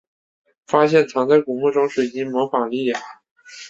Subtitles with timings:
[0.65, 2.99] 发现藏在古墓中水晶的魔法力量。